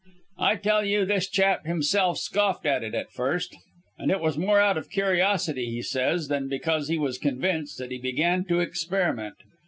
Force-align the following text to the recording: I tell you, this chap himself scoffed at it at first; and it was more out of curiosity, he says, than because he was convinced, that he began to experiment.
I 0.39 0.55
tell 0.55 0.83
you, 0.83 1.05
this 1.05 1.29
chap 1.29 1.63
himself 1.67 2.17
scoffed 2.17 2.65
at 2.65 2.83
it 2.83 2.95
at 2.95 3.11
first; 3.11 3.55
and 3.99 4.09
it 4.09 4.19
was 4.19 4.35
more 4.35 4.59
out 4.59 4.75
of 4.75 4.89
curiosity, 4.89 5.69
he 5.69 5.83
says, 5.83 6.27
than 6.27 6.47
because 6.47 6.87
he 6.87 6.97
was 6.97 7.19
convinced, 7.19 7.77
that 7.77 7.91
he 7.91 7.99
began 7.99 8.43
to 8.45 8.61
experiment. 8.61 9.35